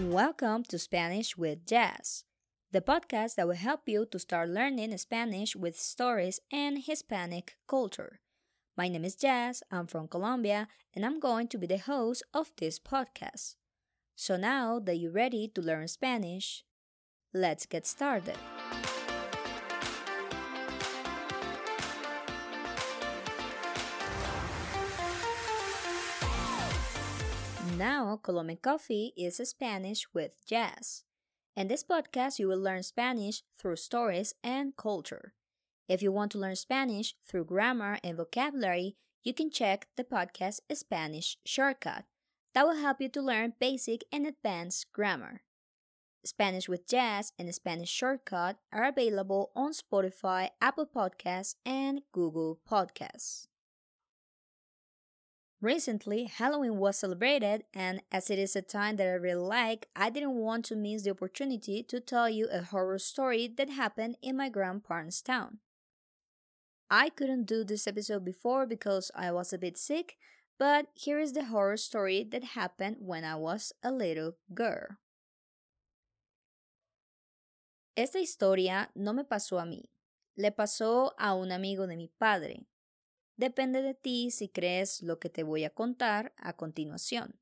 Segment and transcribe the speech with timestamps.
[0.00, 2.24] Welcome to Spanish with Jazz,
[2.70, 8.20] the podcast that will help you to start learning Spanish with stories and Hispanic culture.
[8.74, 12.52] My name is Jazz, I'm from Colombia, and I'm going to be the host of
[12.56, 13.56] this podcast.
[14.16, 16.64] So now that you're ready to learn Spanish,
[17.34, 18.38] let's get started.
[27.78, 31.04] Now, Colombian Coffee is Spanish with Jazz.
[31.56, 35.32] In this podcast, you will learn Spanish through stories and culture.
[35.88, 40.60] If you want to learn Spanish through grammar and vocabulary, you can check the podcast
[40.72, 42.04] Spanish Shortcut.
[42.54, 45.42] That will help you to learn basic and advanced grammar.
[46.24, 53.46] Spanish with Jazz and Spanish Shortcut are available on Spotify, Apple Podcasts, and Google Podcasts.
[55.62, 60.10] Recently, Halloween was celebrated, and as it is a time that I really like, I
[60.10, 64.36] didn't want to miss the opportunity to tell you a horror story that happened in
[64.36, 65.60] my grandparents' town.
[66.90, 70.16] I couldn't do this episode before because I was a bit sick,
[70.58, 74.98] but here is the horror story that happened when I was a little girl.
[77.96, 79.84] Esta historia no me pasó a mí,
[80.36, 82.66] le pasó a un amigo de mi padre.
[83.36, 87.38] Depende de ti si crees lo que te voy a contar a continuación.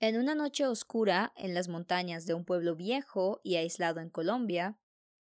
[0.00, 4.78] En una noche oscura en las montañas de un pueblo viejo y aislado en Colombia,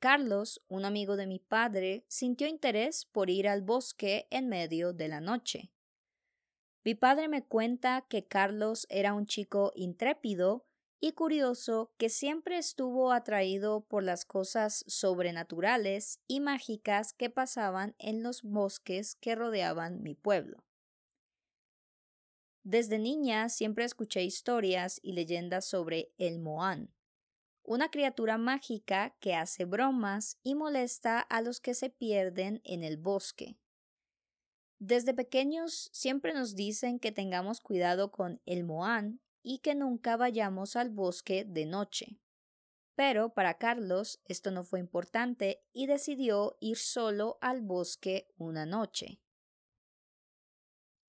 [0.00, 5.08] Carlos, un amigo de mi padre, sintió interés por ir al bosque en medio de
[5.08, 5.70] la noche.
[6.84, 10.66] Mi padre me cuenta que Carlos era un chico intrépido
[11.00, 18.22] y curioso que siempre estuvo atraído por las cosas sobrenaturales y mágicas que pasaban en
[18.22, 20.64] los bosques que rodeaban mi pueblo.
[22.62, 26.94] Desde niña siempre escuché historias y leyendas sobre el Moán,
[27.62, 32.96] una criatura mágica que hace bromas y molesta a los que se pierden en el
[32.96, 33.58] bosque.
[34.78, 40.74] Desde pequeños siempre nos dicen que tengamos cuidado con el Moán y que nunca vayamos
[40.74, 42.18] al bosque de noche.
[42.96, 49.20] Pero para Carlos esto no fue importante y decidió ir solo al bosque una noche.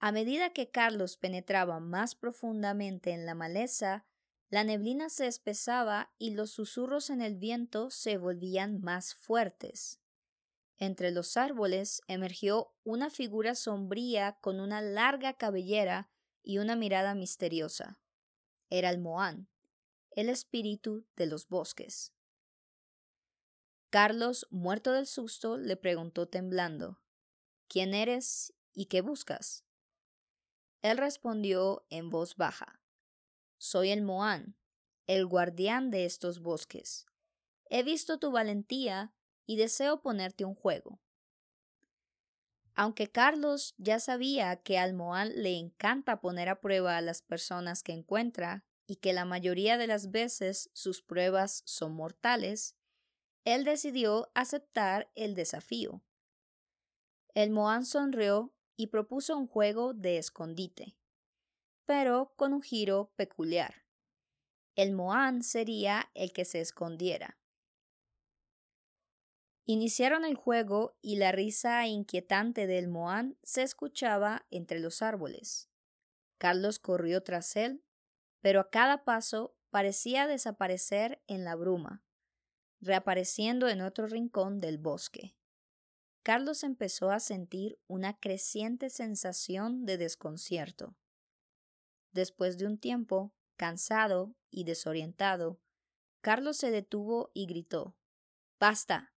[0.00, 4.04] A medida que Carlos penetraba más profundamente en la maleza,
[4.50, 10.00] la neblina se espesaba y los susurros en el viento se volvían más fuertes.
[10.76, 16.10] Entre los árboles emergió una figura sombría con una larga cabellera
[16.42, 18.00] y una mirada misteriosa
[18.78, 19.48] era el Moán,
[20.10, 22.12] el espíritu de los bosques.
[23.88, 27.00] Carlos, muerto del susto, le preguntó temblando
[27.68, 29.64] ¿Quién eres y qué buscas?
[30.82, 32.80] Él respondió en voz baja
[33.58, 34.56] Soy el Moán,
[35.06, 37.06] el guardián de estos bosques.
[37.70, 39.14] He visto tu valentía
[39.46, 41.00] y deseo ponerte un juego.
[42.74, 47.82] Aunque Carlos ya sabía que al Moán le encanta poner a prueba a las personas
[47.82, 52.76] que encuentra y que la mayoría de las veces sus pruebas son mortales,
[53.44, 56.02] él decidió aceptar el desafío.
[57.34, 60.96] El Moán sonrió y propuso un juego de escondite,
[61.84, 63.84] pero con un giro peculiar.
[64.74, 67.38] El Moán sería el que se escondiera.
[69.66, 75.70] Iniciaron el juego y la risa inquietante del Moán se escuchaba entre los árboles.
[76.36, 77.82] Carlos corrió tras él,
[78.42, 82.04] pero a cada paso parecía desaparecer en la bruma,
[82.82, 85.34] reapareciendo en otro rincón del bosque.
[86.22, 90.94] Carlos empezó a sentir una creciente sensación de desconcierto.
[92.12, 95.58] Después de un tiempo, cansado y desorientado,
[96.20, 97.96] Carlos se detuvo y gritó
[98.60, 99.13] Basta.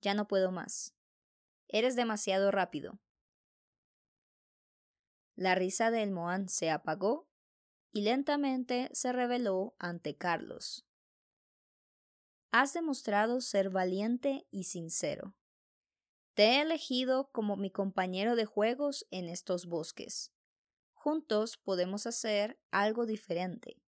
[0.00, 0.94] Ya no puedo más.
[1.68, 2.98] Eres demasiado rápido.
[5.36, 7.28] La risa del Moán se apagó
[7.92, 10.86] y lentamente se reveló ante Carlos.
[12.50, 15.34] Has demostrado ser valiente y sincero.
[16.34, 20.32] Te he elegido como mi compañero de juegos en estos bosques.
[20.92, 23.82] Juntos podemos hacer algo diferente.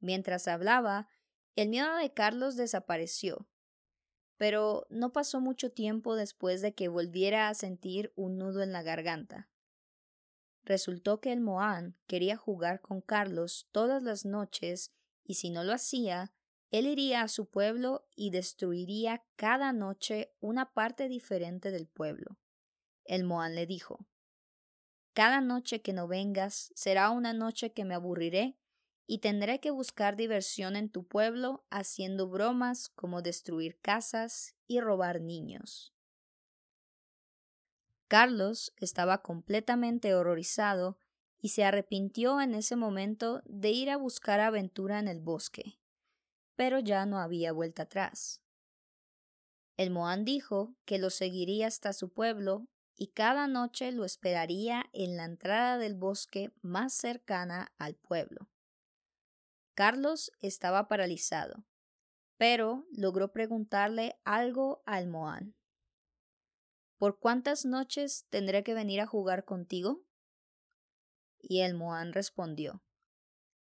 [0.00, 1.08] Mientras hablaba,
[1.56, 3.48] el miedo de Carlos desapareció
[4.38, 8.82] pero no pasó mucho tiempo después de que volviera a sentir un nudo en la
[8.82, 9.48] garganta.
[10.64, 14.92] Resultó que el Moán quería jugar con Carlos todas las noches
[15.22, 16.32] y si no lo hacía,
[16.70, 22.38] él iría a su pueblo y destruiría cada noche una parte diferente del pueblo.
[23.04, 24.06] El Moán le dijo
[25.18, 28.56] cada noche que no vengas será una noche que me aburriré
[29.10, 35.22] y tendré que buscar diversión en tu pueblo haciendo bromas como destruir casas y robar
[35.22, 35.94] niños.
[38.06, 40.98] Carlos estaba completamente horrorizado
[41.40, 45.78] y se arrepintió en ese momento de ir a buscar aventura en el bosque,
[46.54, 48.42] pero ya no había vuelta atrás.
[49.78, 55.16] El Moán dijo que lo seguiría hasta su pueblo y cada noche lo esperaría en
[55.16, 58.48] la entrada del bosque más cercana al pueblo.
[59.78, 61.64] Carlos estaba paralizado,
[62.36, 65.54] pero logró preguntarle algo al Moán.
[66.96, 70.04] ¿Por cuántas noches tendré que venir a jugar contigo?
[71.38, 72.82] Y el Moán respondió,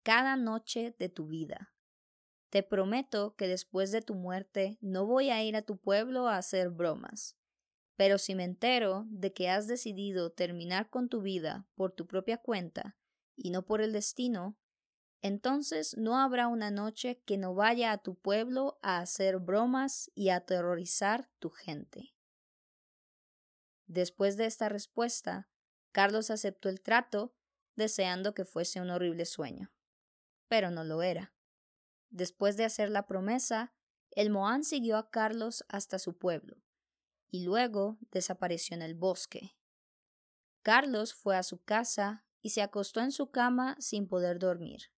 [0.02, 1.72] Cada noche de tu vida.
[2.50, 6.36] Te prometo que después de tu muerte no voy a ir a tu pueblo a
[6.36, 7.38] hacer bromas.
[7.96, 12.36] Pero si me entero de que has decidido terminar con tu vida por tu propia
[12.36, 12.94] cuenta
[13.36, 14.58] y no por el destino,
[15.24, 20.28] entonces no habrá una noche que no vaya a tu pueblo a hacer bromas y
[20.28, 22.14] a aterrorizar tu gente.
[23.86, 25.48] Después de esta respuesta,
[25.92, 27.34] Carlos aceptó el trato,
[27.74, 29.72] deseando que fuese un horrible sueño.
[30.48, 31.32] Pero no lo era.
[32.10, 33.72] Después de hacer la promesa,
[34.10, 36.62] el Moán siguió a Carlos hasta su pueblo,
[37.30, 39.56] y luego desapareció en el bosque.
[40.60, 44.93] Carlos fue a su casa y se acostó en su cama sin poder dormir.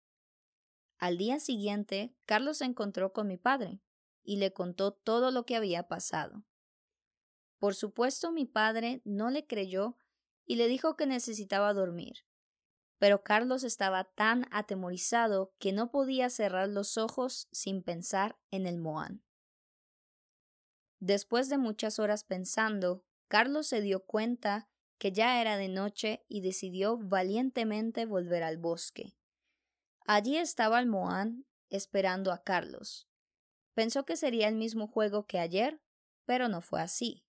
[0.99, 3.81] Al día siguiente, Carlos se encontró con mi padre
[4.23, 6.45] y le contó todo lo que había pasado.
[7.59, 9.97] Por supuesto, mi padre no le creyó
[10.47, 12.25] y le dijo que necesitaba dormir.
[12.99, 18.79] Pero Carlos estaba tan atemorizado que no podía cerrar los ojos sin pensar en el
[18.79, 19.23] Moán.
[20.99, 26.41] Después de muchas horas pensando, Carlos se dio cuenta que ya era de noche y
[26.41, 29.15] decidió valientemente volver al bosque.
[30.09, 33.09] Allí estaba el Moán esperando a Carlos.
[33.75, 35.81] Pensó que sería el mismo juego que ayer,
[36.25, 37.25] pero no fue así.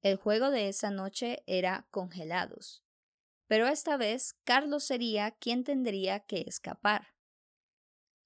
[0.00, 2.84] El juego de esa noche era congelados.
[3.48, 7.08] Pero esta vez Carlos sería quien tendría que escapar.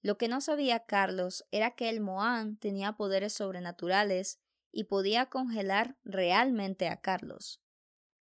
[0.03, 4.39] Lo que no sabía Carlos era que el Moán tenía poderes sobrenaturales
[4.71, 7.63] y podía congelar realmente a Carlos.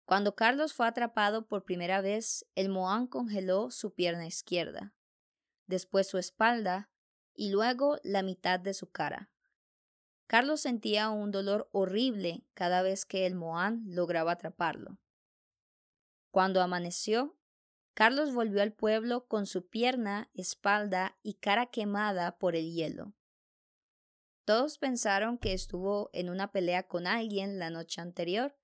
[0.05, 4.93] Cuando Carlos fue atrapado por primera vez, el Moán congeló su pierna izquierda
[5.67, 6.89] después su espalda
[7.33, 9.29] y luego la mitad de su cara.
[10.25, 14.97] Carlos sentía un dolor horrible cada vez que el Moán lograba atraparlo.
[16.31, 17.37] Cuando amaneció,
[17.93, 23.13] Carlos volvió al pueblo con su pierna, espalda y cara quemada por el hielo.
[24.45, 28.55] Todos pensaron que estuvo en una pelea con alguien la noche anterior,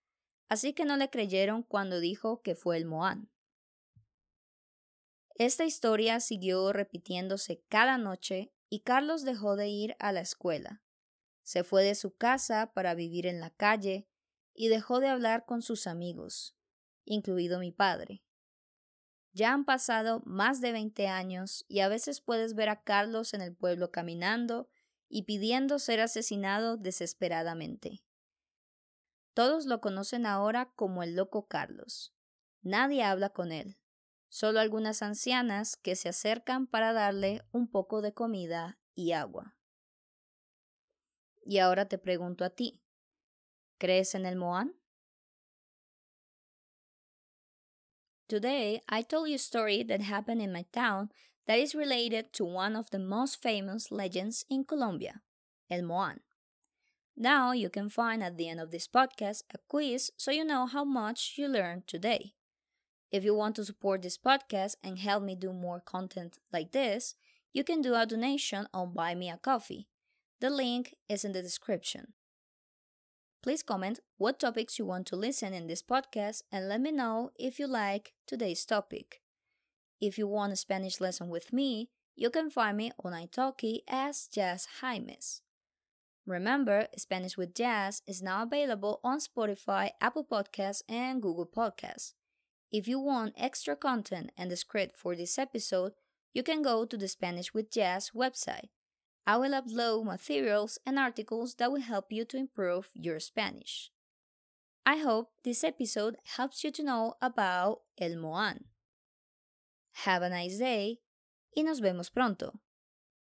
[0.50, 3.33] así que no le creyeron cuando dijo que fue el Moán.
[5.36, 10.84] Esta historia siguió repitiéndose cada noche y Carlos dejó de ir a la escuela.
[11.42, 14.08] Se fue de su casa para vivir en la calle
[14.54, 16.56] y dejó de hablar con sus amigos,
[17.04, 18.24] incluido mi padre.
[19.32, 23.42] Ya han pasado más de veinte años y a veces puedes ver a Carlos en
[23.42, 24.70] el pueblo caminando
[25.10, 28.04] y pidiendo ser asesinado desesperadamente.
[29.34, 32.14] Todos lo conocen ahora como el loco Carlos.
[32.62, 33.80] Nadie habla con él
[34.34, 39.56] solo algunas ancianas que se acercan para darle un poco de comida y agua.
[41.46, 42.82] Y ahora te pregunto a ti,
[43.78, 44.74] ¿crees en el Moan?
[48.28, 51.12] Today, I told you a story that happened in my town
[51.46, 55.22] that is related to one of the most famous legends in Colombia,
[55.70, 56.22] El Moan.
[57.16, 60.66] Now you can find at the end of this podcast a quiz so you know
[60.66, 62.34] how much you learned today.
[63.14, 67.14] If you want to support this podcast and help me do more content like this,
[67.54, 69.88] you can do a donation on Buy Me a Coffee.
[70.42, 72.14] The link is in the description.
[73.44, 77.30] Please comment what topics you want to listen in this podcast and let me know
[77.38, 79.22] if you like today's topic.
[80.02, 84.26] If you want a Spanish lesson with me, you can find me on Italki as
[84.26, 85.42] Jazz Jaimes.
[86.26, 92.14] Remember, Spanish with Jazz is now available on Spotify, Apple Podcasts, and Google Podcasts.
[92.74, 95.94] If you want extra content and the script for this episode,
[96.34, 98.70] you can go to the Spanish with Jazz website.
[99.28, 103.92] I will upload materials and articles that will help you to improve your Spanish.
[104.88, 108.66] I hope this episode helps you to know about El Moan.
[110.06, 111.00] Have a nice day
[111.56, 112.60] y nos vemos pronto.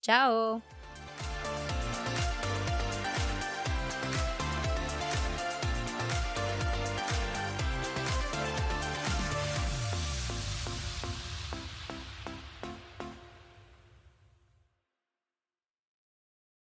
[0.01, 0.63] Chao!